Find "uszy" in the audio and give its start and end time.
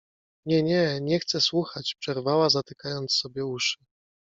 3.45-3.77